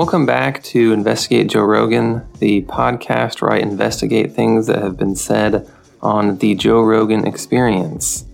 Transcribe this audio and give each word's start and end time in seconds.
Welcome 0.00 0.24
back 0.24 0.62
to 0.62 0.94
Investigate 0.94 1.48
Joe 1.48 1.60
Rogan, 1.60 2.26
the 2.38 2.62
podcast 2.62 3.42
where 3.42 3.52
I 3.52 3.58
investigate 3.58 4.32
things 4.32 4.66
that 4.66 4.80
have 4.80 4.96
been 4.96 5.14
said 5.14 5.68
on 6.00 6.38
the 6.38 6.54
Joe 6.54 6.80
Rogan 6.80 7.26
experience. 7.26 8.24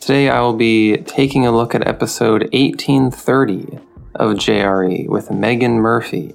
Today 0.00 0.30
I 0.30 0.40
will 0.40 0.54
be 0.54 0.96
taking 0.96 1.46
a 1.46 1.52
look 1.52 1.74
at 1.74 1.86
episode 1.86 2.44
1830 2.54 3.78
of 4.14 4.36
JRE 4.38 5.06
with 5.10 5.28
Meghan 5.28 5.74
Murphy. 5.74 6.32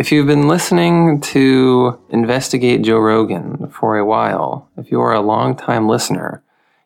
If 0.00 0.10
you've 0.10 0.26
been 0.26 0.48
listening 0.48 1.20
to 1.20 1.96
Investigate 2.10 2.82
Joe 2.82 2.98
Rogan 2.98 3.68
for 3.68 3.98
a 3.98 4.04
while, 4.04 4.68
if 4.76 4.90
you 4.90 5.00
are 5.00 5.14
a 5.14 5.20
long-time 5.20 5.86
listener, 5.86 6.42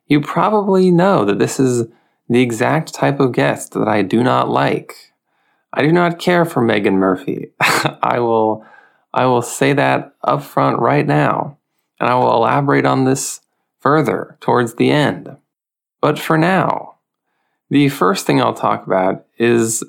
you 0.06 0.20
probably 0.20 0.90
know 0.90 1.24
that 1.24 1.38
this 1.38 1.58
is 1.58 1.88
the 2.28 2.42
exact 2.42 2.92
type 2.92 3.20
of 3.20 3.32
guest 3.32 3.72
that 3.72 3.88
I 3.88 4.02
do 4.02 4.22
not 4.22 4.50
like. 4.50 5.09
I 5.72 5.82
do 5.82 5.92
not 5.92 6.18
care 6.18 6.44
for 6.44 6.62
Meghan 6.62 6.94
Murphy. 6.94 7.52
I 7.60 8.18
will 8.20 8.64
I 9.12 9.26
will 9.26 9.42
say 9.42 9.72
that 9.72 10.14
up 10.22 10.42
front 10.42 10.78
right 10.78 11.06
now, 11.06 11.58
and 11.98 12.08
I 12.08 12.14
will 12.14 12.32
elaborate 12.32 12.86
on 12.86 13.04
this 13.04 13.40
further 13.80 14.36
towards 14.40 14.74
the 14.74 14.90
end. 14.90 15.36
But 16.00 16.18
for 16.18 16.38
now, 16.38 16.96
the 17.70 17.88
first 17.88 18.26
thing 18.26 18.40
I'll 18.40 18.54
talk 18.54 18.86
about 18.86 19.26
is 19.38 19.84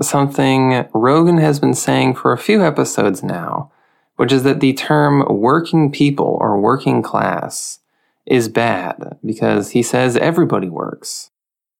something 0.00 0.86
Rogan 0.92 1.38
has 1.38 1.58
been 1.58 1.74
saying 1.74 2.14
for 2.14 2.32
a 2.32 2.38
few 2.38 2.64
episodes 2.64 3.22
now, 3.22 3.72
which 4.16 4.32
is 4.32 4.42
that 4.44 4.60
the 4.60 4.74
term 4.74 5.24
working 5.28 5.90
people 5.90 6.38
or 6.40 6.60
working 6.60 7.02
class 7.02 7.80
is 8.26 8.48
bad 8.48 9.18
because 9.24 9.70
he 9.70 9.82
says 9.82 10.16
everybody 10.16 10.68
works. 10.68 11.30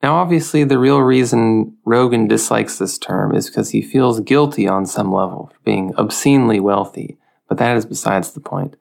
Now, 0.02 0.16
obviously, 0.16 0.62
the 0.62 0.78
real 0.78 1.00
reason 1.00 1.76
Rogan 1.84 2.28
dislikes 2.28 2.78
this 2.78 2.98
term 2.98 3.34
is 3.34 3.48
because 3.48 3.70
he 3.70 3.82
feels 3.82 4.20
guilty 4.20 4.68
on 4.68 4.86
some 4.86 5.12
level 5.12 5.50
for 5.52 5.58
being 5.64 5.92
obscenely 5.96 6.60
wealthy, 6.60 7.18
but 7.48 7.58
that 7.58 7.76
is 7.76 7.84
besides 7.84 8.32
the 8.32 8.40
point. 8.40 8.76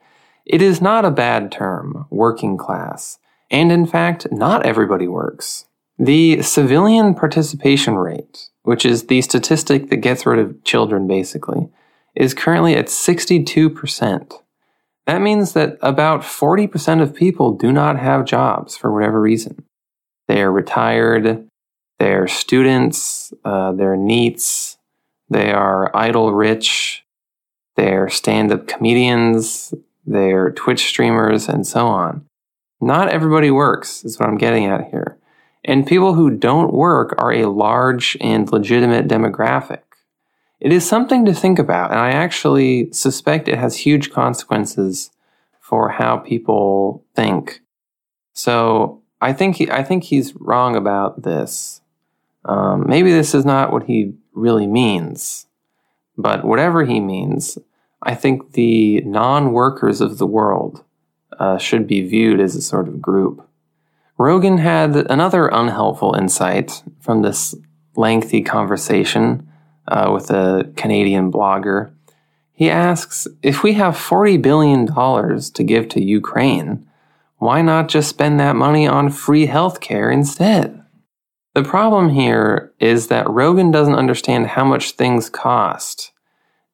It 0.46 0.62
is 0.62 0.80
not 0.80 1.06
a 1.06 1.12
bad 1.12 1.52
term, 1.52 2.06
working 2.12 2.56
class, 2.56 3.18
and 3.50 3.72
in 3.72 3.88
fact, 3.88 4.28
not 4.32 4.66
everybody 4.66 5.08
works. 5.08 5.66
The 5.98 6.44
civilian 6.44 7.16
participation 7.16 7.96
rate, 7.96 8.50
which 8.62 8.86
is 8.86 9.08
the 9.08 9.22
statistic 9.24 9.90
that 9.90 9.98
gets 9.98 10.26
rid 10.26 10.38
of 10.38 10.64
children 10.64 11.08
basically, 11.08 11.70
is 12.16 12.36
currently 12.36 12.76
at 12.76 12.88
62%. 12.88 14.34
That 15.08 15.22
means 15.22 15.54
that 15.54 15.78
about 15.82 16.22
40% 16.22 17.02
of 17.02 17.16
people 17.16 17.54
do 17.54 17.72
not 17.72 17.98
have 17.98 18.26
jobs 18.26 18.78
for 18.78 18.94
whatever 18.94 19.20
reason. 19.20 19.64
They 20.28 20.42
are 20.42 20.52
retired, 20.52 21.48
they're 22.00 22.28
students, 22.28 23.34
uh, 23.46 23.72
they're 23.72 23.96
NEETs, 23.96 24.78
they 25.30 25.52
are 25.52 25.96
idle 25.96 26.34
rich, 26.34 27.06
they're 27.76 28.10
stand 28.10 28.52
up 28.52 28.68
comedians, 28.68 29.74
they're 30.06 30.52
Twitch 30.52 30.86
streamers, 30.86 31.48
and 31.48 31.66
so 31.66 31.88
on. 31.88 32.26
Not 32.80 33.10
everybody 33.10 33.52
works, 33.52 34.06
is 34.06 34.20
what 34.20 34.30
I'm 34.30 34.38
getting 34.38 34.66
at 34.66 34.90
here. 34.90 35.18
And 35.66 35.88
people 35.88 36.14
who 36.14 36.30
don't 36.30 36.74
work 36.74 37.16
are 37.18 37.34
a 37.34 37.48
large 37.48 38.16
and 38.22 38.52
legitimate 38.52 39.08
demographic. 39.08 39.82
It 40.60 40.72
is 40.72 40.88
something 40.88 41.26
to 41.26 41.34
think 41.34 41.60
about, 41.60 41.92
and 41.92 42.00
I 42.00 42.12
actually 42.12 42.92
suspect 42.92 43.48
it 43.48 43.58
has 43.58 43.78
huge 43.78 44.12
consequences 44.12 45.12
for 45.60 45.90
how 45.90 46.18
people 46.18 47.04
think. 47.16 47.62
So 48.34 49.02
I 49.22 49.34
think 49.34 49.56
he, 49.58 49.70
I 49.70 49.84
think 49.84 50.06
he's 50.06 50.36
wrong 50.36 50.76
about 50.76 51.24
this. 51.24 51.82
Um, 52.46 52.86
maybe 52.88 53.12
this 53.12 53.34
is 53.34 53.46
not 53.46 53.72
what 53.72 53.84
he 53.84 54.14
really 54.34 54.68
means, 54.68 55.48
but 56.18 56.46
whatever 56.46 56.86
he 56.86 57.00
means, 57.00 57.58
I 58.02 58.16
think 58.16 58.54
the 58.54 59.02
non-workers 59.02 60.02
of 60.02 60.18
the 60.18 60.28
world 60.28 60.84
uh, 61.40 61.58
should 61.58 61.88
be 61.88 62.02
viewed 62.02 62.40
as 62.40 62.56
a 62.56 62.62
sort 62.62 62.88
of 62.88 63.02
group. 63.02 63.48
Rogan 64.18 64.58
had 64.58 64.96
another 65.12 65.48
unhelpful 65.48 66.16
insight 66.16 66.84
from 67.00 67.22
this 67.22 67.56
lengthy 67.96 68.42
conversation 68.42 69.48
uh, 69.88 70.10
with 70.14 70.30
a 70.30 70.72
Canadian 70.76 71.32
blogger. 71.32 71.92
He 72.54 72.70
asks 72.70 73.28
if 73.44 73.62
we 73.62 73.74
have 73.74 73.96
$40 73.96 74.42
billion 74.42 74.88
to 74.88 75.64
give 75.64 75.90
to 75.90 76.04
Ukraine, 76.04 76.88
why 77.38 77.62
not 77.62 77.88
just 77.88 78.10
spend 78.10 78.40
that 78.40 78.56
money 78.56 78.88
on 78.88 79.10
free 79.10 79.48
healthcare 79.48 80.12
instead? 80.12 80.84
The 81.54 81.64
problem 81.64 82.10
here 82.10 82.74
is 82.80 83.08
that 83.08 83.30
Rogan 83.30 83.72
doesn't 83.72 83.96
understand 83.96 84.48
how 84.48 84.64
much 84.64 84.92
things 84.92 85.30
cost. 85.30 86.12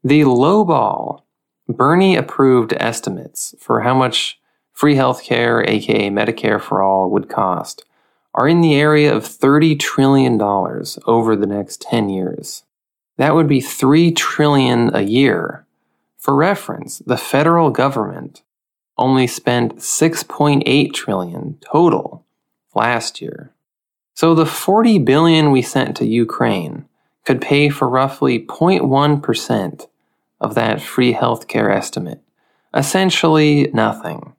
The 0.04 0.22
lowball, 0.22 1.22
Bernie 1.68 2.18
approved 2.18 2.74
estimates 2.78 3.56
for 3.60 3.82
how 3.82 3.94
much 3.94 4.40
free 4.74 4.96
healthcare, 4.96 5.68
aka 5.68 6.10
Medicare 6.10 6.62
for 6.62 6.82
all, 6.82 7.10
would 7.12 7.30
cost 7.30 7.86
are 8.34 8.48
in 8.48 8.62
the 8.62 8.76
area 8.76 9.16
of 9.16 9.24
$30 9.24 9.80
trillion 9.80 10.42
over 10.42 11.36
the 11.36 11.46
next 11.46 11.82
10 11.82 12.10
years. 12.10 12.64
That 13.18 13.36
would 13.36 13.48
be 13.48 13.62
3 13.62 14.12
trillion 14.12 14.94
a 14.94 15.02
year. 15.02 15.66
For 16.18 16.36
reference, 16.36 17.00
the 17.00 17.18
federal 17.18 17.70
government 17.70 18.42
only 18.98 19.28
spent 19.28 19.78
6.8 19.78 20.94
trillion 20.94 21.58
total 21.62 22.26
last 22.76 23.22
year. 23.22 23.52
So 24.14 24.36
the 24.36 24.46
40 24.46 25.00
billion 25.00 25.52
we 25.52 25.62
sent 25.62 25.98
to 25.98 26.06
Ukraine 26.06 26.86
could 27.26 27.42
pay 27.42 27.70
for 27.70 27.90
roughly 27.90 28.40
0.1% 28.40 29.88
of 30.40 30.56
that 30.56 30.82
free 30.82 31.14
healthcare 31.14 31.74
estimate. 31.74 32.22
Essentially 32.74 33.70
nothing. 33.74 34.34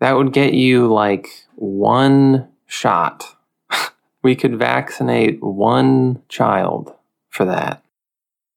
That 0.00 0.12
would 0.12 0.32
get 0.32 0.54
you 0.54 0.92
like 0.92 1.28
one 1.54 2.48
shot. 2.66 3.36
we 4.22 4.34
could 4.34 4.58
vaccinate 4.58 5.42
one 5.42 6.22
child 6.28 6.94
for 7.28 7.44
that. 7.44 7.84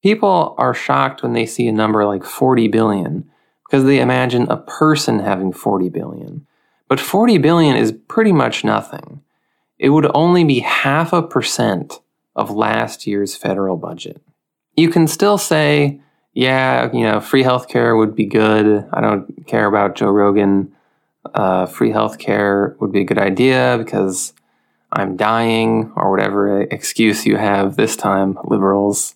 People 0.02 0.54
are 0.58 0.74
shocked 0.74 1.24
when 1.24 1.34
they 1.34 1.46
see 1.46 1.68
a 1.68 1.72
number 1.72 2.06
like 2.06 2.24
40 2.24 2.68
billion 2.68 3.30
because 3.66 3.86
they 3.86 4.00
imagine 4.00 4.48
a 4.50 4.58
person 4.58 5.20
having 5.20 5.52
40 5.52 5.90
billion. 5.90 6.46
But 6.88 7.00
40 7.00 7.40
billion 7.40 7.76
is 7.76 7.92
pretty 8.08 8.32
much 8.32 8.64
nothing. 8.64 9.22
It 9.80 9.90
would 9.90 10.10
only 10.14 10.44
be 10.44 10.60
half 10.60 11.14
a 11.14 11.24
percent 11.24 12.00
of 12.36 12.52
last 12.52 13.08
year's 13.08 13.36
federal 13.36 13.78
budget. 13.78 14.22
You 14.76 14.90
can 14.90 15.08
still 15.08 15.38
say, 15.38 16.00
yeah, 16.34 16.92
you 16.94 17.04
know, 17.04 17.20
free 17.20 17.44
healthcare 17.44 17.98
would 17.98 18.16
be 18.16 18.26
good. 18.26 18.88
I 18.92 19.02
don't 19.02 19.48
care 19.48 19.66
about 19.66 19.96
Joe 19.96 20.10
Rogan. 20.10 20.74
Uh, 21.34 21.66
free 21.66 21.92
healthcare 21.92 22.80
would 22.80 22.92
be 22.92 23.02
a 23.02 23.06
good 23.06 23.18
idea 23.18 23.78
because 23.80 24.34
I'm 24.92 25.18
dying 25.18 25.92
or 25.96 26.12
whatever 26.12 26.62
excuse 26.62 27.26
you 27.26 27.38
have 27.38 27.76
this 27.76 27.96
time, 27.96 28.38
liberals. 28.44 29.16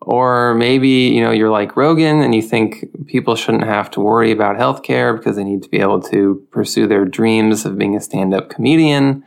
Or 0.00 0.54
maybe, 0.54 0.88
you 0.88 1.22
know, 1.22 1.30
you're 1.30 1.50
like 1.50 1.76
Rogan 1.76 2.20
and 2.20 2.34
you 2.34 2.42
think 2.42 2.86
people 3.12 3.36
shouldn't 3.36 3.64
have 3.64 3.90
to 3.90 4.00
worry 4.00 4.30
about 4.30 4.56
healthcare 4.56 5.14
because 5.14 5.36
they 5.36 5.44
need 5.44 5.62
to 5.62 5.68
be 5.68 5.80
able 5.80 6.00
to 6.00 6.42
pursue 6.50 6.86
their 6.86 7.04
dreams 7.04 7.66
of 7.66 7.76
being 7.76 7.94
a 7.94 8.00
stand 8.00 8.32
up 8.32 8.48
comedian. 8.48 9.22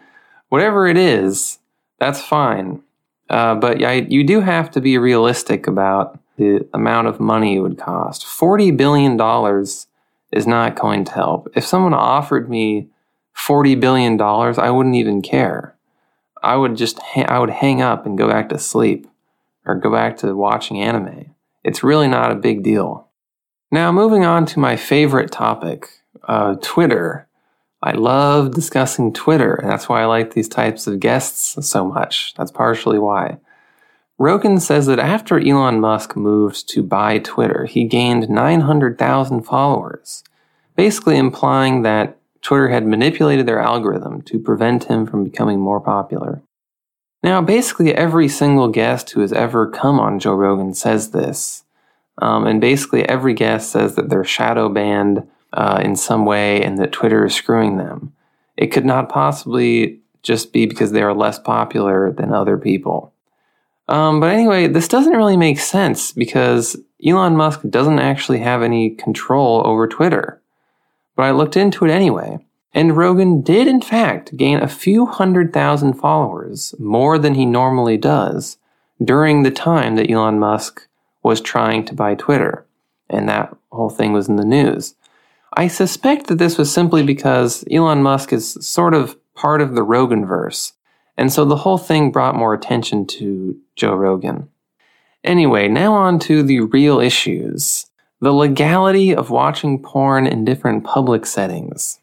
Whatever 0.50 0.88
it 0.88 0.97
is, 0.97 1.59
that's 2.00 2.19
fine. 2.19 2.81
Uh, 3.29 3.53
but 3.53 3.79
you 4.12 4.23
do 4.23 4.41
have 4.41 4.72
to 4.72 4.81
be 4.81 4.97
realistic 4.97 5.68
about 5.68 6.19
the 6.38 6.68
amount 6.73 7.07
of 7.07 7.19
money 7.19 7.57
it 7.57 7.59
would 7.59 7.78
cost. 7.78 8.25
$40 8.25 8.75
billion 8.75 9.13
is 10.31 10.47
not 10.47 10.75
going 10.75 11.06
to 11.06 11.12
help. 11.12 11.47
If 11.56 11.63
someone 11.63 11.94
offered 11.94 12.50
me 12.50 12.90
$40 13.38 13.79
billion, 13.79 14.19
I 14.19 14.72
wouldn't 14.72 14.96
even 14.96 15.22
care. 15.22 15.76
I 16.41 16.55
would 16.55 16.76
just, 16.76 16.97
ha- 16.99 17.28
I 17.28 17.37
would 17.37 17.52
hang 17.52 17.84
up 17.84 18.08
and 18.08 18.17
go 18.17 18.28
back 18.28 18.49
to 18.49 18.58
sleep 18.58 19.08
or 19.64 19.76
go 19.76 19.91
back 19.91 20.17
to 20.17 20.35
watching 20.35 20.82
anime. 20.82 21.35
It's 21.64 21.84
really 21.84 22.08
not 22.08 22.32
a 22.32 22.35
big 22.35 22.64
deal. 22.64 23.04
Now, 23.72 23.91
moving 23.91 24.23
on 24.26 24.46
to 24.47 24.59
my 24.59 24.76
favorite 24.76 25.32
topic, 25.32 25.90
uh, 26.23 26.56
Twitter. 26.62 27.28
I 27.82 27.91
love 27.91 28.53
discussing 28.53 29.14
Twitter, 29.14 29.56
and 29.56 29.70
that's 29.70 29.90
why 29.90 30.02
I 30.02 30.06
like 30.06 30.34
these 30.34 30.50
types 30.50 30.88
of 30.88 31.00
guests 31.00 31.67
so 31.67 31.85
much. 31.85 32.34
That's 32.35 32.52
partially 32.52 33.00
why. 33.00 33.38
Rogan 34.17 34.59
says 34.59 34.85
that 34.85 35.00
after 35.00 35.40
Elon 35.40 35.82
Musk 35.82 36.16
moved 36.16 36.70
to 36.70 36.82
buy 36.82 37.20
Twitter, 37.20 37.66
he 37.66 37.84
gained 37.84 38.29
900,000 38.29 39.41
followers, 39.41 40.23
basically 40.76 41.18
implying 41.18 41.82
that 41.82 42.18
Twitter 42.41 42.70
had 42.70 42.85
manipulated 42.85 43.46
their 43.46 43.59
algorithm 43.59 44.22
to 44.22 44.40
prevent 44.40 44.85
him 44.85 45.06
from 45.06 45.26
becoming 45.26 45.59
more 45.59 45.82
popular. 45.82 46.41
Now, 47.23 47.41
basically, 47.41 47.94
every 47.94 48.29
single 48.29 48.70
guest 48.70 49.09
who 49.09 49.22
has 49.22 49.34
ever 49.34 49.70
come 49.70 50.00
on 50.00 50.20
Joe 50.20 50.35
Rogan 50.35 50.73
says 50.73 51.11
this. 51.11 51.65
Um, 52.20 52.47
and 52.47 52.62
basically, 52.62 53.08
every 53.08 53.34
guest 53.34 53.72
says 53.72 53.96
that 53.96 54.09
they're 54.09 54.23
shadow 54.23 54.70
banned 54.70 55.28
uh, 55.53 55.82
in 55.84 55.96
some 55.96 56.26
way 56.26 56.64
and 56.64 56.78
that 56.78 56.91
Twitter 56.91 57.26
is 57.26 57.35
screwing 57.35 57.78
them. 57.78 58.14
It 58.58 58.67
could 58.67 58.85
not 58.85 59.09
possibly 59.09 60.00
just 60.23 60.53
be 60.53 60.66
because 60.66 60.91
they 60.91 61.02
are 61.02 61.14
less 61.14 61.40
popular 61.40 62.12
than 62.12 62.34
other 62.34 62.58
people. 62.58 63.14
Um, 63.88 64.20
but 64.20 64.32
anyway, 64.32 64.67
this 64.67 64.88
doesn't 64.88 65.16
really 65.16 65.38
make 65.38 65.59
sense 65.59 66.12
because 66.12 66.76
Elon 67.06 67.35
Musk 67.35 67.62
doesn't 67.70 68.00
actually 68.00 68.40
have 68.40 68.64
any 68.64 68.91
control 68.91 69.61
over 69.66 69.88
Twitter. 69.88 70.41
But 71.16 71.23
I 71.23 71.32
looked 71.32 71.56
into 71.56 71.85
it 71.85 71.91
anyway. 71.91 72.40
And 72.73 72.97
Rogan 72.97 73.41
did, 73.41 73.68
in 73.68 73.82
fact, 73.82 74.35
gain 74.35 74.58
a 74.58 74.68
few 74.68 75.06
hundred 75.06 75.53
thousand 75.53 75.94
followers, 75.94 76.76
more 76.78 77.18
than 77.18 77.35
he 77.35 77.46
normally 77.46 77.96
does, 77.96 78.58
during 79.02 79.44
the 79.44 79.52
time 79.52 79.96
that 79.96 80.11
Elon 80.11 80.40
Musk 80.40 80.88
was 81.25 81.41
trying 81.41 81.83
to 81.85 81.93
buy 81.93 82.16
Twitter. 82.16 82.66
And 83.09 83.27
that 83.27 83.55
whole 83.72 83.89
thing 83.89 84.13
was 84.13 84.29
in 84.29 84.35
the 84.35 84.45
news. 84.45 84.95
I 85.53 85.67
suspect 85.67 86.27
that 86.27 86.37
this 86.37 86.57
was 86.57 86.72
simply 86.72 87.03
because 87.03 87.63
Elon 87.72 88.03
Musk 88.03 88.31
is 88.31 88.57
sort 88.61 88.93
of 88.93 89.17
part 89.33 89.61
of 89.61 89.73
the 89.73 89.83
Rogan 89.83 90.25
verse. 90.25 90.73
And 91.17 91.31
so 91.31 91.45
the 91.45 91.57
whole 91.57 91.77
thing 91.77 92.11
brought 92.11 92.35
more 92.35 92.53
attention 92.53 93.07
to 93.07 93.57
Joe 93.75 93.95
Rogan. 93.95 94.49
Anyway, 95.23 95.67
now 95.67 95.93
on 95.93 96.19
to 96.19 96.43
the 96.43 96.61
real 96.61 96.99
issues 96.99 97.87
the 98.22 98.31
legality 98.31 99.13
of 99.13 99.29
watching 99.29 99.81
porn 99.81 100.25
in 100.25 100.45
different 100.45 100.83
public 100.83 101.25
settings. 101.25 101.99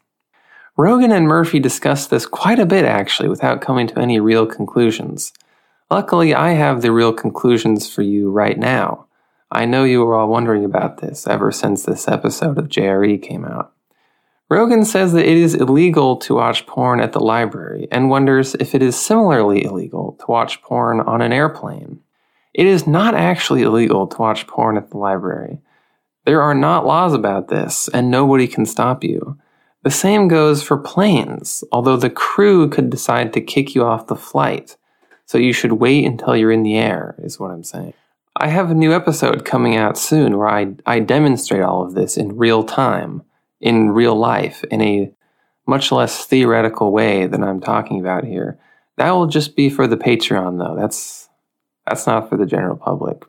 Rogan 0.77 1.11
and 1.11 1.27
Murphy 1.27 1.59
discussed 1.59 2.09
this 2.09 2.25
quite 2.25 2.59
a 2.59 2.65
bit 2.65 2.85
actually 2.85 3.27
without 3.27 3.61
coming 3.61 3.87
to 3.87 3.99
any 3.99 4.19
real 4.19 4.45
conclusions. 4.45 5.33
Luckily, 5.89 6.33
I 6.33 6.51
have 6.51 6.81
the 6.81 6.91
real 6.91 7.13
conclusions 7.13 7.91
for 7.91 8.03
you 8.03 8.31
right 8.31 8.57
now. 8.57 9.07
I 9.53 9.65
know 9.65 9.83
you 9.83 10.03
were 10.03 10.15
all 10.15 10.29
wondering 10.29 10.65
about 10.65 10.97
this 10.97 11.27
ever 11.27 11.51
since 11.51 11.83
this 11.83 12.07
episode 12.07 12.57
of 12.57 12.69
JRE 12.69 13.21
came 13.21 13.45
out. 13.45 13.71
Rogan 14.49 14.83
says 14.83 15.13
that 15.13 15.29
it 15.29 15.37
is 15.37 15.53
illegal 15.53 16.17
to 16.17 16.33
watch 16.33 16.65
porn 16.65 16.99
at 16.99 17.13
the 17.13 17.19
library 17.19 17.87
and 17.91 18.09
wonders 18.09 18.55
if 18.55 18.73
it 18.73 18.81
is 18.81 18.95
similarly 18.95 19.63
illegal 19.63 20.17
to 20.19 20.25
watch 20.27 20.59
porn 20.63 21.01
on 21.01 21.21
an 21.21 21.31
airplane. 21.31 21.99
It 22.55 22.65
is 22.65 22.87
not 22.87 23.13
actually 23.13 23.61
illegal 23.61 24.07
to 24.07 24.17
watch 24.17 24.47
porn 24.47 24.75
at 24.75 24.89
the 24.89 24.97
library. 24.97 25.59
There 26.25 26.41
are 26.41 26.55
not 26.55 26.87
laws 26.87 27.13
about 27.13 27.49
this, 27.49 27.87
and 27.93 28.09
nobody 28.09 28.47
can 28.47 28.65
stop 28.65 29.03
you. 29.03 29.37
The 29.83 29.91
same 29.91 30.27
goes 30.27 30.63
for 30.63 30.77
planes, 30.77 31.63
although 31.71 31.97
the 31.97 32.09
crew 32.09 32.69
could 32.69 32.89
decide 32.89 33.33
to 33.33 33.41
kick 33.41 33.75
you 33.75 33.83
off 33.83 34.07
the 34.07 34.15
flight. 34.15 34.77
So 35.27 35.37
you 35.37 35.53
should 35.53 35.73
wait 35.73 36.05
until 36.05 36.35
you're 36.35 36.51
in 36.51 36.63
the 36.63 36.77
air, 36.77 37.15
is 37.19 37.39
what 37.39 37.51
I'm 37.51 37.63
saying. 37.63 37.93
I 38.43 38.47
have 38.47 38.69
a 38.69 38.75
new 38.75 38.91
episode 38.91 39.45
coming 39.45 39.77
out 39.77 39.97
soon 39.97 40.37
where 40.37 40.49
I, 40.49 40.75
I 40.85 40.99
demonstrate 40.99 41.61
all 41.61 41.81
of 41.81 41.93
this 41.93 42.17
in 42.17 42.35
real 42.35 42.61
time, 42.65 43.23
in 43.61 43.91
real 43.91 44.15
life, 44.15 44.65
in 44.65 44.81
a 44.81 45.09
much 45.65 45.93
less 45.93 46.25
theoretical 46.25 46.91
way 46.91 47.25
than 47.25 47.41
I'm 47.41 47.61
talking 47.61 48.01
about 48.01 48.25
here. 48.25 48.59
That 48.97 49.11
will 49.11 49.27
just 49.27 49.55
be 49.55 49.69
for 49.69 49.87
the 49.87 49.95
Patreon 49.95 50.59
though. 50.59 50.75
That's 50.75 51.29
that's 51.87 52.05
not 52.05 52.27
for 52.27 52.35
the 52.35 52.45
general 52.45 52.75
public. 52.75 53.23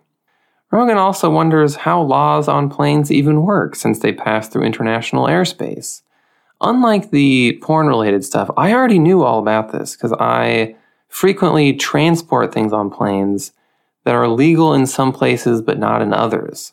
Rogan 0.73 0.99
also 0.99 1.31
wonders 1.31 1.77
how 1.77 2.03
laws 2.03 2.49
on 2.49 2.69
planes 2.69 3.13
even 3.13 3.43
work 3.43 3.77
since 3.77 4.01
they 4.01 4.13
pass 4.13 4.49
through 4.49 4.65
international 4.65 5.27
airspace. 5.27 6.03
Unlike 6.61 7.13
the 7.13 7.61
porn 7.63 7.87
related 7.87 8.25
stuff, 8.25 8.51
I 8.57 8.73
already 8.73 8.99
knew 8.99 9.23
all 9.23 9.39
about 9.39 9.71
this 9.71 9.95
because 9.95 10.13
I 10.19 10.75
frequently 11.07 11.73
transport 11.73 12.53
things 12.53 12.73
on 12.73 12.91
planes 12.91 13.53
that 14.05 14.15
are 14.15 14.29
legal 14.29 14.75
in 14.75 14.87
some 14.87 15.13
places 15.13 15.63
but 15.63 15.79
not 15.79 16.03
in 16.03 16.13
others. 16.13 16.73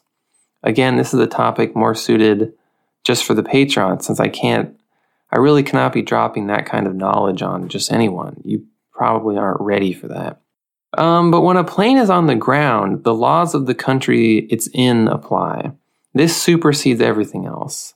Again, 0.64 0.98
this 0.98 1.14
is 1.14 1.20
a 1.20 1.28
topic 1.28 1.76
more 1.76 1.96
suited 1.96 2.54
just 3.04 3.24
for 3.24 3.34
the 3.34 3.44
Patreon 3.44 4.02
since 4.02 4.20
I 4.20 4.28
can't, 4.28 4.80
I 5.32 5.38
really 5.38 5.64
cannot 5.64 5.94
be 5.94 6.02
dropping 6.02 6.48
that 6.48 6.66
kind 6.66 6.86
of 6.86 6.96
knowledge 6.96 7.42
on 7.42 7.68
just 7.68 7.92
anyone. 7.92 8.42
You 8.46 8.66
probably 8.92 9.38
aren't 9.38 9.62
ready 9.62 9.94
for 9.94 10.08
that. 10.10 10.42
Um, 10.98 11.32
but 11.32 11.42
when 11.42 11.58
a 11.58 11.64
plane 11.64 11.98
is 11.98 12.10
on 12.10 12.28
the 12.28 12.36
ground, 12.36 13.04
the 13.04 13.14
laws 13.14 13.56
of 13.56 13.66
the 13.66 13.74
country 13.74 14.40
it's 14.50 14.68
in 14.74 15.08
apply. 15.08 15.72
This 16.14 16.40
supersedes 16.40 17.02
everything 17.02 17.46
else. 17.46 17.94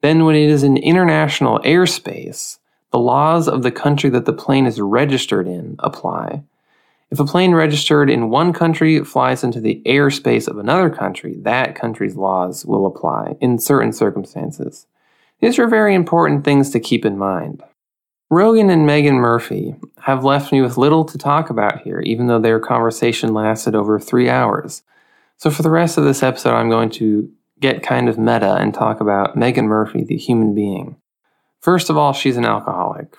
Then, 0.00 0.24
when 0.24 0.34
it 0.34 0.50
is 0.50 0.64
in 0.64 0.76
international 0.76 1.60
airspace, 1.60 2.58
the 2.90 2.98
laws 2.98 3.46
of 3.46 3.62
the 3.62 3.70
country 3.70 4.10
that 4.10 4.24
the 4.24 4.32
plane 4.32 4.66
is 4.66 4.80
registered 4.80 5.46
in 5.46 5.76
apply. 5.78 6.42
If 7.12 7.20
a 7.20 7.26
plane 7.26 7.52
registered 7.52 8.08
in 8.08 8.30
one 8.30 8.54
country 8.54 9.04
flies 9.04 9.44
into 9.44 9.60
the 9.60 9.82
airspace 9.84 10.48
of 10.48 10.56
another 10.56 10.88
country, 10.88 11.36
that 11.42 11.74
country's 11.74 12.16
laws 12.16 12.64
will 12.64 12.86
apply 12.86 13.36
in 13.38 13.58
certain 13.58 13.92
circumstances. 13.92 14.86
These 15.38 15.58
are 15.58 15.68
very 15.68 15.94
important 15.94 16.42
things 16.42 16.70
to 16.70 16.80
keep 16.80 17.04
in 17.04 17.18
mind. 17.18 17.62
Rogan 18.30 18.70
and 18.70 18.88
Meghan 18.88 19.16
Murphy 19.16 19.74
have 19.98 20.24
left 20.24 20.52
me 20.52 20.62
with 20.62 20.78
little 20.78 21.04
to 21.04 21.18
talk 21.18 21.50
about 21.50 21.82
here, 21.82 22.00
even 22.00 22.28
though 22.28 22.40
their 22.40 22.58
conversation 22.58 23.34
lasted 23.34 23.74
over 23.74 24.00
three 24.00 24.30
hours. 24.30 24.82
So, 25.36 25.50
for 25.50 25.60
the 25.60 25.68
rest 25.68 25.98
of 25.98 26.04
this 26.04 26.22
episode, 26.22 26.54
I'm 26.54 26.70
going 26.70 26.88
to 26.92 27.30
get 27.60 27.82
kind 27.82 28.08
of 28.08 28.16
meta 28.16 28.54
and 28.54 28.72
talk 28.72 29.02
about 29.02 29.36
Meghan 29.36 29.64
Murphy, 29.64 30.02
the 30.02 30.16
human 30.16 30.54
being. 30.54 30.96
First 31.60 31.90
of 31.90 31.98
all, 31.98 32.14
she's 32.14 32.38
an 32.38 32.46
alcoholic. 32.46 33.18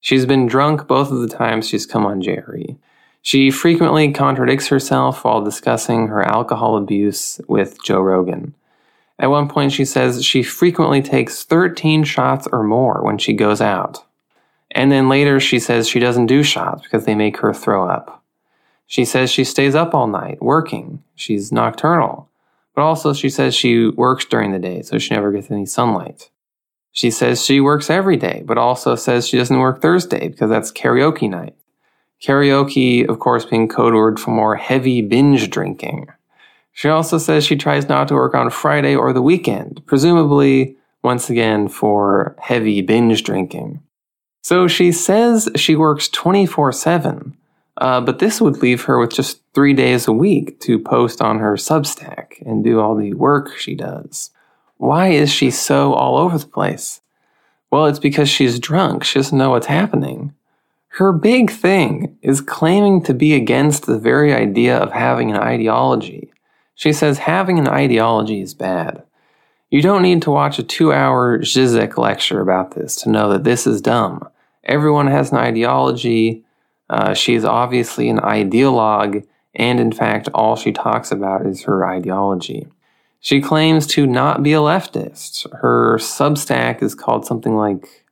She's 0.00 0.24
been 0.24 0.46
drunk 0.46 0.88
both 0.88 1.10
of 1.10 1.20
the 1.20 1.28
times 1.28 1.68
she's 1.68 1.84
come 1.84 2.06
on 2.06 2.22
JRE. 2.22 2.78
She 3.22 3.50
frequently 3.50 4.12
contradicts 4.12 4.68
herself 4.68 5.24
while 5.24 5.42
discussing 5.42 6.08
her 6.08 6.22
alcohol 6.22 6.76
abuse 6.76 7.40
with 7.48 7.82
Joe 7.82 8.00
Rogan. 8.00 8.54
At 9.18 9.30
one 9.30 9.48
point, 9.48 9.72
she 9.72 9.84
says 9.84 10.24
she 10.24 10.42
frequently 10.42 11.02
takes 11.02 11.44
13 11.44 12.04
shots 12.04 12.46
or 12.52 12.62
more 12.62 13.02
when 13.02 13.18
she 13.18 13.32
goes 13.32 13.60
out. 13.60 14.04
And 14.70 14.92
then 14.92 15.08
later 15.08 15.40
she 15.40 15.58
says 15.58 15.88
she 15.88 15.98
doesn't 15.98 16.26
do 16.26 16.42
shots 16.42 16.82
because 16.82 17.04
they 17.04 17.14
make 17.14 17.38
her 17.38 17.52
throw 17.52 17.88
up. 17.88 18.22
She 18.86 19.04
says 19.04 19.30
she 19.30 19.44
stays 19.44 19.74
up 19.74 19.94
all 19.94 20.06
night 20.06 20.40
working. 20.40 21.02
She's 21.14 21.52
nocturnal. 21.52 22.28
But 22.74 22.82
also 22.82 23.12
she 23.12 23.28
says 23.28 23.54
she 23.54 23.88
works 23.88 24.24
during 24.24 24.52
the 24.52 24.58
day, 24.58 24.82
so 24.82 24.98
she 24.98 25.14
never 25.14 25.32
gets 25.32 25.50
any 25.50 25.66
sunlight. 25.66 26.30
She 26.92 27.10
says 27.10 27.44
she 27.44 27.60
works 27.60 27.90
every 27.90 28.16
day, 28.16 28.42
but 28.46 28.56
also 28.58 28.94
says 28.94 29.26
she 29.26 29.36
doesn't 29.36 29.58
work 29.58 29.82
Thursday 29.82 30.28
because 30.28 30.48
that's 30.48 30.72
karaoke 30.72 31.28
night. 31.28 31.54
Karaoke, 32.22 33.08
of 33.08 33.18
course, 33.18 33.44
being 33.44 33.68
code 33.68 33.94
word 33.94 34.18
for 34.18 34.30
more 34.30 34.56
heavy 34.56 35.02
binge 35.02 35.50
drinking. 35.50 36.08
She 36.72 36.88
also 36.88 37.18
says 37.18 37.44
she 37.44 37.56
tries 37.56 37.88
not 37.88 38.08
to 38.08 38.14
work 38.14 38.34
on 38.34 38.50
Friday 38.50 38.94
or 38.94 39.12
the 39.12 39.22
weekend, 39.22 39.82
presumably, 39.86 40.76
once 41.02 41.30
again, 41.30 41.68
for 41.68 42.36
heavy 42.38 42.82
binge 42.82 43.22
drinking. 43.22 43.82
So 44.42 44.68
she 44.68 44.92
says 44.92 45.48
she 45.56 45.76
works 45.76 46.08
24 46.08 46.68
uh, 46.68 46.72
7, 46.72 47.36
but 47.78 48.18
this 48.18 48.40
would 48.40 48.62
leave 48.62 48.84
her 48.84 48.98
with 48.98 49.12
just 49.12 49.40
three 49.54 49.74
days 49.74 50.06
a 50.06 50.12
week 50.12 50.60
to 50.60 50.78
post 50.78 51.20
on 51.20 51.38
her 51.38 51.54
Substack 51.54 52.40
and 52.46 52.64
do 52.64 52.80
all 52.80 52.94
the 52.94 53.14
work 53.14 53.56
she 53.56 53.74
does. 53.74 54.30
Why 54.76 55.08
is 55.08 55.30
she 55.30 55.50
so 55.50 55.92
all 55.94 56.16
over 56.16 56.38
the 56.38 56.46
place? 56.46 57.00
Well, 57.70 57.86
it's 57.86 57.98
because 57.98 58.28
she's 58.28 58.58
drunk. 58.58 59.04
She 59.04 59.18
doesn't 59.18 59.36
know 59.36 59.50
what's 59.50 59.66
happening. 59.66 60.32
Her 60.92 61.12
big 61.12 61.50
thing 61.50 62.18
is 62.22 62.40
claiming 62.40 63.02
to 63.04 63.14
be 63.14 63.34
against 63.34 63.86
the 63.86 63.98
very 63.98 64.34
idea 64.34 64.76
of 64.76 64.92
having 64.92 65.30
an 65.30 65.36
ideology. 65.36 66.32
She 66.74 66.92
says 66.92 67.18
having 67.18 67.58
an 67.58 67.68
ideology 67.68 68.40
is 68.40 68.54
bad. 68.54 69.04
You 69.70 69.82
don't 69.82 70.02
need 70.02 70.22
to 70.22 70.30
watch 70.30 70.58
a 70.58 70.62
two 70.62 70.92
hour 70.92 71.40
Zizek 71.40 71.98
lecture 71.98 72.40
about 72.40 72.74
this 72.74 72.96
to 73.02 73.10
know 73.10 73.30
that 73.30 73.44
this 73.44 73.66
is 73.66 73.82
dumb. 73.82 74.28
Everyone 74.64 75.06
has 75.08 75.30
an 75.30 75.38
ideology. 75.38 76.44
Uh, 76.88 77.14
she 77.14 77.34
is 77.34 77.44
obviously 77.44 78.08
an 78.08 78.18
ideologue, 78.18 79.26
and 79.54 79.78
in 79.78 79.92
fact, 79.92 80.28
all 80.32 80.56
she 80.56 80.72
talks 80.72 81.12
about 81.12 81.46
is 81.46 81.64
her 81.64 81.86
ideology. 81.86 82.66
She 83.20 83.40
claims 83.40 83.86
to 83.88 84.06
not 84.06 84.42
be 84.42 84.52
a 84.52 84.58
leftist. 84.58 85.46
Her 85.60 85.98
Substack 85.98 86.82
is 86.82 86.94
called 86.94 87.26
something 87.26 87.56
like 87.56 88.06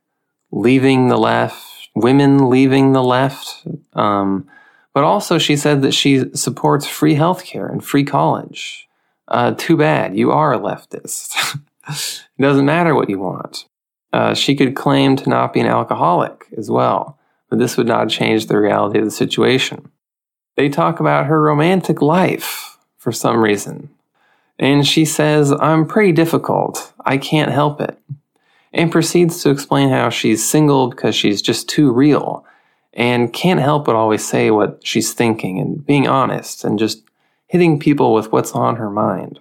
Leaving 0.51 1.07
the 1.07 1.17
Left, 1.17 1.63
Women 1.99 2.49
Leaving 2.49 2.93
the 2.93 3.03
Left. 3.03 3.65
Um, 3.93 4.47
but 4.93 5.03
also, 5.03 5.37
she 5.37 5.55
said 5.55 5.81
that 5.83 5.93
she 5.93 6.33
supports 6.33 6.87
free 6.87 7.15
healthcare 7.15 7.71
and 7.71 7.83
free 7.83 8.03
college. 8.03 8.87
Uh, 9.27 9.53
too 9.57 9.77
bad, 9.77 10.17
you 10.17 10.31
are 10.31 10.53
a 10.53 10.59
leftist. 10.59 11.59
it 11.89 12.41
doesn't 12.41 12.65
matter 12.65 12.95
what 12.95 13.09
you 13.09 13.19
want. 13.19 13.65
Uh, 14.13 14.33
she 14.33 14.55
could 14.55 14.75
claim 14.75 15.15
to 15.17 15.29
not 15.29 15.53
be 15.53 15.59
an 15.59 15.67
alcoholic 15.67 16.45
as 16.57 16.71
well, 16.71 17.19
but 17.49 17.59
this 17.59 17.77
would 17.77 17.87
not 17.87 18.09
change 18.09 18.47
the 18.47 18.57
reality 18.57 18.99
of 18.99 19.05
the 19.05 19.11
situation. 19.11 19.91
They 20.55 20.69
talk 20.69 20.99
about 20.99 21.27
her 21.27 21.41
romantic 21.41 22.01
life 22.01 22.77
for 22.97 23.11
some 23.11 23.43
reason. 23.43 23.89
And 24.57 24.87
she 24.87 25.05
says, 25.05 25.51
I'm 25.51 25.85
pretty 25.85 26.13
difficult. 26.13 26.93
I 27.05 27.17
can't 27.17 27.51
help 27.51 27.79
it. 27.79 27.97
And 28.77 28.91
proceeds 28.91 29.43
to 29.43 29.49
explain 29.49 29.89
how 29.89 30.09
she's 30.09 30.47
single 30.47 30.89
because 30.89 31.15
she's 31.15 31.41
just 31.41 31.67
too 31.67 31.91
real 31.91 32.45
and 32.93 33.33
can't 33.33 33.59
help 33.59 33.85
but 33.85 33.95
always 33.95 34.25
say 34.27 34.51
what 34.51 34.79
she's 34.85 35.13
thinking 35.13 35.59
and 35.59 35.85
being 35.85 36.07
honest 36.07 36.63
and 36.63 36.79
just 36.79 37.03
hitting 37.47 37.79
people 37.79 38.13
with 38.13 38.31
what's 38.31 38.53
on 38.53 38.77
her 38.77 38.89
mind. 38.89 39.39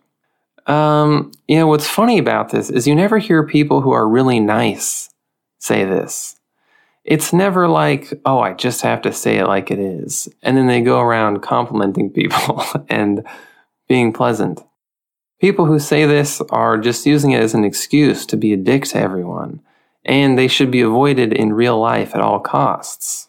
Um, 0.67 1.33
you 1.49 1.59
know, 1.59 1.67
what's 1.67 1.89
funny 1.89 2.19
about 2.19 2.51
this 2.51 2.71
is 2.71 2.87
you 2.87 2.95
never 2.95 3.19
hear 3.19 3.47
people 3.47 3.83
who 3.83 3.93
are 3.93 4.09
really 4.09 4.41
nice 4.41 5.11
say 5.59 5.85
this. 5.85 6.37
it's 7.05 7.33
never 7.33 7.69
like, 7.69 8.13
oh, 8.25 8.41
I 8.41 8.53
just 8.55 8.83
have 8.83 9.03
to 9.03 9.13
say 9.13 9.39
it 9.39 9.47
like 9.47 9.71
it 9.71 9.79
is. 9.79 10.29
And 10.43 10.57
then 10.57 10.67
they 10.67 10.81
go 10.81 11.01
around 11.01 11.41
complimenting 11.43 12.11
people 12.11 12.65
and 12.89 13.25
being 13.89 14.13
pleasant. 14.13 14.63
People 15.41 15.67
who 15.67 15.79
say 15.79 16.07
this 16.07 16.41
are 16.51 16.79
just 16.79 17.05
using 17.05 17.33
it 17.33 17.43
as 17.43 17.55
an 17.55 17.65
excuse 17.65 18.25
to 18.27 18.37
be 18.37 18.53
a 18.53 18.57
dick 18.57 18.85
to 18.87 18.99
everyone, 18.99 19.61
and 20.05 20.39
they 20.39 20.49
should 20.49 20.71
be 20.71 20.81
avoided 20.81 21.33
in 21.33 21.53
real 21.53 21.79
life 21.79 22.15
at 22.15 22.23
all 22.23 22.41
costs. 22.41 23.29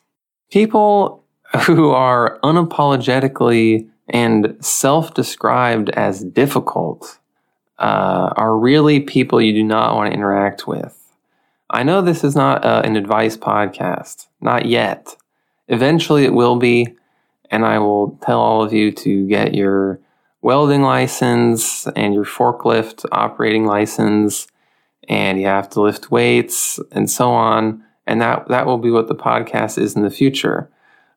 People 0.50 1.24
who 1.66 1.90
are 1.90 2.40
unapologetically 2.44 3.90
and 4.10 4.56
self 4.64 5.14
described 5.14 5.90
as 5.92 6.24
difficult 6.24 7.20
uh, 7.78 8.34
are 8.36 8.58
really 8.58 9.00
people 9.00 9.42
you 9.42 9.54
do 9.54 9.64
not 9.64 9.96
want 9.96 10.10
to 10.10 10.14
interact 10.14 10.68
with. 10.68 10.94
I 11.70 11.84
know 11.84 12.02
this 12.02 12.24
is 12.24 12.36
not 12.36 12.64
uh, 12.64 12.82
an 12.86 12.96
advice 12.96 13.36
podcast, 13.36 14.28
not 14.40 14.66
yet. 14.66 15.16
Eventually 15.68 16.24
it 16.24 16.34
will 16.34 16.56
be, 16.56 16.96
and 17.52 17.66
I 17.66 17.80
will 17.80 18.18
tell 18.22 18.40
all 18.40 18.64
of 18.64 18.72
you 18.72 18.92
to 18.94 19.28
get 19.28 19.54
your 19.54 20.00
welding 20.42 20.82
license 20.82 21.88
and 21.88 22.14
your 22.14 22.26
forklift 22.26 23.06
operating 23.12 23.66
license, 23.66 24.48
and 25.10 25.40
you 25.40 25.48
have 25.48 25.70
to 25.72 25.82
lift 25.82 26.12
weights 26.12 26.80
and 26.92 27.10
so 27.10 27.32
on. 27.32 27.84
And 28.06 28.22
that, 28.22 28.48
that 28.48 28.66
will 28.66 28.78
be 28.78 28.92
what 28.92 29.08
the 29.08 29.16
podcast 29.16 29.78
is 29.78 29.96
in 29.96 30.04
the 30.04 30.10
future. 30.10 30.70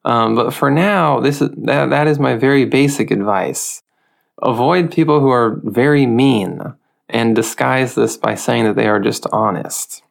Um, 0.04 0.34
but 0.34 0.52
for 0.52 0.70
now, 0.70 1.20
this 1.20 1.40
is, 1.42 1.50
that, 1.56 1.90
that 1.90 2.06
is 2.06 2.18
my 2.18 2.34
very 2.34 2.64
basic 2.64 3.10
advice. 3.10 3.82
Avoid 4.42 4.90
people 4.90 5.20
who 5.20 5.30
are 5.30 5.60
very 5.62 6.06
mean 6.06 6.60
and 7.08 7.36
disguise 7.36 7.94
this 7.94 8.16
by 8.16 8.34
saying 8.34 8.64
that 8.64 8.76
they 8.76 8.88
are 8.88 9.00
just 9.00 9.26
honest. 9.32 10.02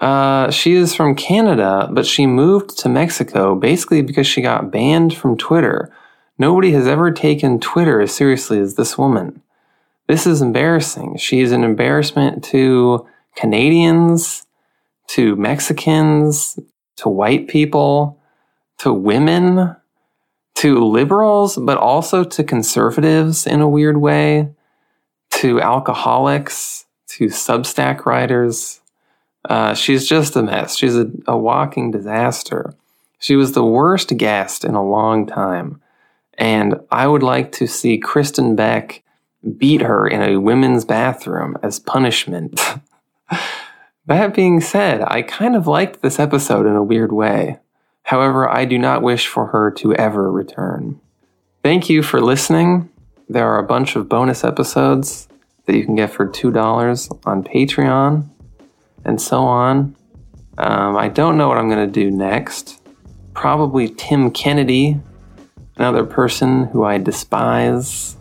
Uh, 0.00 0.50
she 0.50 0.74
is 0.74 0.94
from 0.94 1.14
Canada, 1.14 1.88
but 1.92 2.06
she 2.06 2.26
moved 2.26 2.78
to 2.78 2.88
Mexico 2.88 3.54
basically 3.54 4.00
because 4.00 4.26
she 4.26 4.40
got 4.40 4.70
banned 4.70 5.14
from 5.14 5.36
Twitter. 5.36 5.92
Nobody 6.38 6.72
has 6.72 6.86
ever 6.86 7.10
taken 7.10 7.58
Twitter 7.58 8.00
as 8.00 8.14
seriously 8.14 8.60
as 8.60 8.76
this 8.76 8.96
woman. 8.96 9.42
This 10.06 10.26
is 10.26 10.40
embarrassing. 10.40 11.16
She 11.18 11.40
is 11.40 11.52
an 11.52 11.64
embarrassment 11.64 12.44
to 12.44 13.06
Canadians, 13.36 14.46
to 15.08 15.36
Mexicans, 15.36 16.58
to 16.96 17.08
white 17.08 17.48
people, 17.48 18.20
to 18.78 18.92
women, 18.92 19.76
to 20.56 20.84
liberals, 20.84 21.56
but 21.56 21.78
also 21.78 22.24
to 22.24 22.44
conservatives 22.44 23.46
in 23.46 23.60
a 23.60 23.68
weird 23.68 23.98
way, 23.98 24.50
to 25.30 25.60
alcoholics, 25.60 26.86
to 27.08 27.26
Substack 27.26 28.06
writers. 28.06 28.80
Uh, 29.48 29.74
she's 29.74 30.08
just 30.08 30.36
a 30.36 30.42
mess. 30.42 30.76
She's 30.76 30.96
a, 30.96 31.10
a 31.26 31.36
walking 31.36 31.90
disaster. 31.90 32.74
She 33.18 33.36
was 33.36 33.52
the 33.52 33.64
worst 33.64 34.16
guest 34.16 34.64
in 34.64 34.74
a 34.74 34.84
long 34.84 35.26
time. 35.26 35.80
And 36.38 36.76
I 36.90 37.06
would 37.06 37.22
like 37.22 37.52
to 37.52 37.66
see 37.66 38.00
Kristin 38.00 38.56
Beck 38.56 39.02
beat 39.56 39.82
her 39.82 40.06
in 40.06 40.22
a 40.22 40.40
women's 40.40 40.84
bathroom 40.84 41.56
as 41.62 41.80
punishment. 41.80 42.60
that 44.06 44.34
being 44.34 44.60
said, 44.60 45.02
I 45.02 45.22
kind 45.22 45.56
of 45.56 45.66
liked 45.66 46.00
this 46.00 46.18
episode 46.18 46.66
in 46.66 46.76
a 46.76 46.82
weird 46.82 47.12
way. 47.12 47.58
However, 48.04 48.48
I 48.48 48.64
do 48.64 48.78
not 48.78 49.02
wish 49.02 49.26
for 49.26 49.48
her 49.48 49.70
to 49.72 49.94
ever 49.94 50.30
return. 50.30 51.00
Thank 51.62 51.90
you 51.90 52.02
for 52.02 52.20
listening. 52.20 52.88
There 53.28 53.46
are 53.46 53.58
a 53.58 53.66
bunch 53.66 53.96
of 53.96 54.08
bonus 54.08 54.44
episodes 54.44 55.28
that 55.66 55.76
you 55.76 55.84
can 55.84 55.96
get 55.96 56.10
for 56.10 56.26
$2 56.26 57.26
on 57.26 57.44
Patreon 57.44 58.28
and 59.04 59.20
so 59.20 59.42
on. 59.42 59.94
Um, 60.56 60.96
I 60.96 61.08
don't 61.08 61.36
know 61.36 61.48
what 61.48 61.58
I'm 61.58 61.68
going 61.68 61.86
to 61.86 61.92
do 61.92 62.10
next. 62.10 62.80
Probably 63.34 63.88
Tim 63.88 64.30
Kennedy, 64.30 65.00
another 65.78 66.04
person 66.04 66.64
who 66.64 66.84
I 66.84 66.98
despise. 66.98 68.16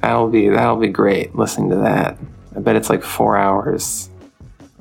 That'll 0.00 0.28
be 0.28 0.48
that'll 0.48 0.76
be 0.76 0.88
great 0.88 1.34
listening 1.34 1.70
to 1.70 1.76
that. 1.76 2.16
I 2.54 2.60
bet 2.60 2.76
it's 2.76 2.88
like 2.88 3.02
four 3.02 3.36
hours. 3.36 4.08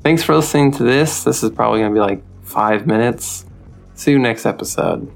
Thanks 0.01 0.23
for 0.23 0.35
listening 0.35 0.71
to 0.73 0.83
this. 0.83 1.23
This 1.23 1.43
is 1.43 1.49
probably 1.49 1.79
to 1.81 1.93
be 1.93 1.99
like 1.99 2.21
five 2.43 2.85
minutes. 2.85 3.45
See 3.95 4.11
you 4.11 4.19
next 4.19 4.45
episode. 4.45 5.11